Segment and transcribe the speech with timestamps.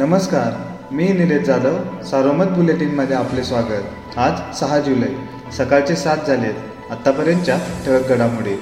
[0.00, 1.74] नमस्कार मी निलेश जाधव
[2.10, 4.18] सारोमत बुलेटिनमध्ये आपले स्वागत.
[4.18, 5.08] आज सहा जुलै
[5.56, 8.54] सकाळचे सात झालेत आत्तापर्यंतच्या ठळक घडामोडी.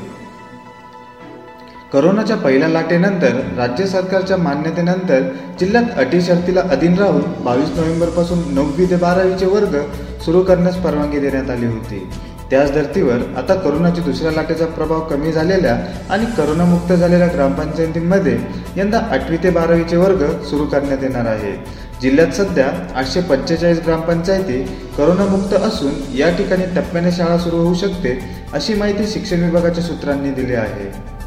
[1.92, 5.28] करोनाच्या पहिल्या लाटेनंतर राज्य सरकारच्या मान्यतेनंतर
[5.60, 9.78] जिल्ह्यात अटी शर्तीला अधीन राहून बावीस नोव्हेंबरपासून नववी ते बारावीचे वर्ग
[10.24, 12.08] सुरू करण्यास परवानगी देण्यात आली होती.
[12.50, 15.74] त्याच धर्तीवर आता करोनाच्या दुसऱ्या लाटेचा प्रभाव कमी झालेल्या
[16.10, 18.38] आणि करोनामुक्त झालेल्या ग्रामपंचायतींमध्ये
[18.76, 21.52] यंदा आठवी ते बारावीचे वर्ग सुरू करण्यात येणार आहे.
[22.02, 24.62] जिल्ह्यात सध्या आठशे पंचेचाळीस ग्रामपंचायती
[24.96, 28.18] करोनामुक्त असून या ठिकाणी टप्प्याने शाळा सुरू होऊ शकते
[28.52, 31.17] अशी माहिती शिक्षण विभागाच्या सूत्रांनी दिली आहे.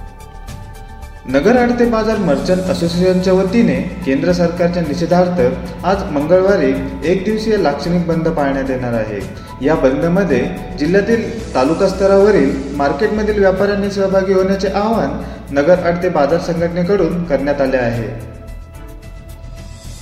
[1.31, 5.39] नगर आडते बाजार मर्चंट असोसिएशनच्या वतीने केंद्र सरकारच्या निषेधार्थ
[5.85, 6.71] आज मंगळवारी
[7.11, 9.19] एक दिवसीय लाक्षणिक बंद पाळण्यात येणार आहे.
[9.61, 10.39] या बंदमध्ये
[10.79, 11.23] जिल्ह्यातील
[11.55, 18.07] तालुका स्तरावरील मार्केटमधील व्यापाऱ्यांनी सहभागी होण्याचे आवाहन नगर आडते बाजार संघटनेकडून करण्यात आले आहे.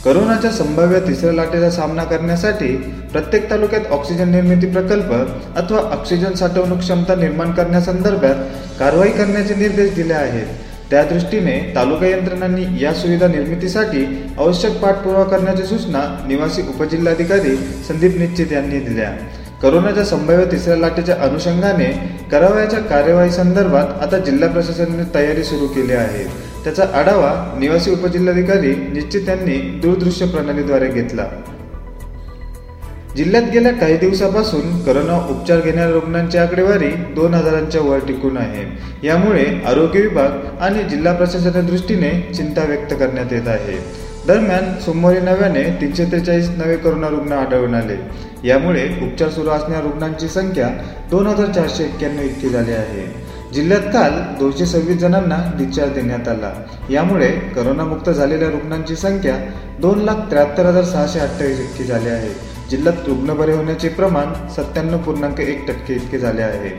[0.05, 2.75] करोनाच्या संभाव्य तिसऱ्या लाटेचा सामना करण्यासाठी
[3.11, 5.13] प्रत्येक तालुक्यात ऑक्सिजन निर्मिती प्रकल्प
[5.57, 8.35] अथवा ऑक्सिजन साठवणूक क्षमता निर्माण करण्यासंदर्भात
[8.79, 10.47] कारवाई करण्याचे निर्देश दिले आहेत.
[10.91, 14.05] त्या दृष्टीने तालुका यंत्रणांनी या सुविधा निर्मितीसाठी
[14.37, 17.55] आवश्यक पाठपुरावा करण्याच्या सूचना निवासी उपजिल्हाधिकारी
[17.87, 19.11] संदीप निश्चित यांनी दिल्या.
[19.61, 21.85] करोनाच्या संभाव्य तिसऱ्या लाटेच्या अनुषंगाने
[22.31, 26.23] करावयाच्या कार्यवाही संदर्भात आता जिल्हा प्रशासनाने तयारी सुरू केली आहे.
[26.63, 31.23] त्याचा आढावा निवासी उपजिल्हाधिकारी निश्चित यांनी दूरदृश्य प्रणालीद्वारे घेतला.
[33.19, 38.63] जिल्ह्यात गेल्या काही दिवसापासून करोना उपचार घेणाऱ्या रुग्णांची आकडेवारी दोन हजारांच्या वर टिकून आहे.
[39.07, 43.77] यामुळे आरोग्य विभाग आणि जिल्हा प्रशासनाच्या दृष्टीने चिंता व्यक्त करण्यात येत आहे.
[44.27, 47.97] दरम्यान सोमवारी नव्याने तीनशे त्रेचाळीस नवे करोना रुग्ण आढळून आले.
[48.47, 50.69] यामुळे उपचार सुरू असणाऱ्या रुग्णांची संख्या
[51.11, 53.05] दोन हजार चारशे एक्क्याण्णव इतकी झाली आहे.
[53.53, 56.51] जिल्ह्यात काल दोनशे सव्वीस जणांना डिस्चार्ज देण्यात आला.
[56.89, 59.35] यामुळे करोनामुक्त झालेल्या रुग्णांची संख्या
[59.79, 62.58] दोन लाख त्र्याहत्तर हजार सहाशे अठ्ठावीस इतकी झाली आहे.
[62.69, 66.69] जिल्ह्यात रुग्ण बरे होण्याचे प्रमाण सत्त्याण्णव पूर्णांक एक टक्के इतके झाले आहे.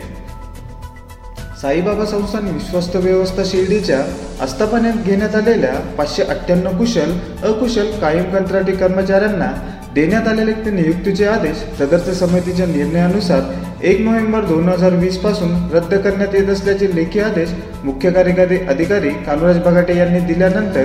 [1.61, 3.99] साईबाबा संस्थान विश्वस्त व्यवस्था शिर्डीच्या
[4.43, 7.11] आस्थापनेत घेण्यात आलेल्या पाचशे अठ्ठ्याण्णव कुशल
[7.45, 9.51] अकुशल कायम कंत्राटी कर्मचाऱ्यांना
[9.95, 16.35] देण्यात आलेले ते नियुक्तीचे आदेश सदस्य समितीच्या निर्णयानुसार एक नोव्हेंबर दोन हजार वीसपासून रद्द करण्यात
[16.35, 17.51] येत असल्याचे लेखी आदेश
[17.85, 20.85] मुख्य कार्यकारी अधिकारी कालुराज बगाटे यांनी दिल्यानंतर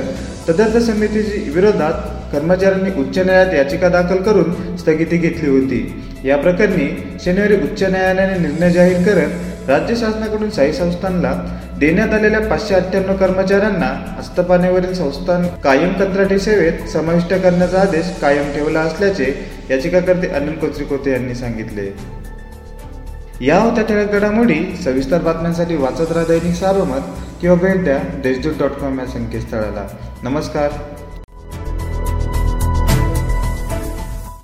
[0.50, 6.03] तदर्थ समितीची विरोधात कर्मचाऱ्यांनी उच्च न्यायालयात याचिका दाखल करून स्थगिती घेतली होती.
[6.23, 12.75] या प्रकरणी शनिवारी उच्च न्यायालयाने निर्णय जाहीर करत राज्य शासनाकडून साई संस्थांना देण्यात आलेल्या पाचशे
[12.75, 20.53] अठ्ठ्याण्णव कर्मचाऱ्यांना आस्थापनेवरील संस्थान कायम कंत्राटी सेवेत समाविष्ट करण्याचा आदेश कायम ठेवला असल्याचे याचिकाकर्ते अनिल
[20.53, 21.94] कोत्रिकोते यांनी सांगितले.
[23.41, 24.75] या होत्या ठळक घडामोडी.
[24.84, 27.02] सविस्तर बातम्यांसाठी वाचत राहा दैनिक सार्वमत
[27.41, 29.88] किंवा भेट द्या देशदूत डॉट कॉम या संकेतस्थळाला.
[30.23, 30.69] नमस्कार.